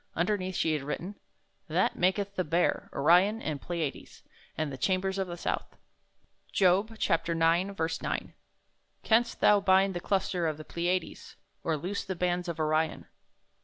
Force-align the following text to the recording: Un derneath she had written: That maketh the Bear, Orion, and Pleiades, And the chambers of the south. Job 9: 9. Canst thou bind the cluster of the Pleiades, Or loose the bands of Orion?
Un 0.15 0.25
derneath 0.25 0.55
she 0.55 0.73
had 0.73 0.81
written: 0.81 1.13
That 1.67 1.95
maketh 1.95 2.33
the 2.33 2.43
Bear, 2.43 2.89
Orion, 2.91 3.39
and 3.39 3.61
Pleiades, 3.61 4.23
And 4.57 4.71
the 4.71 4.75
chambers 4.77 5.19
of 5.19 5.27
the 5.27 5.37
south. 5.37 5.77
Job 6.51 6.97
9: 7.27 7.75
9. 8.01 8.33
Canst 9.03 9.41
thou 9.41 9.59
bind 9.59 9.93
the 9.93 9.99
cluster 9.99 10.47
of 10.47 10.57
the 10.57 10.65
Pleiades, 10.65 11.35
Or 11.63 11.77
loose 11.77 12.03
the 12.03 12.15
bands 12.15 12.47
of 12.47 12.59
Orion? 12.59 13.05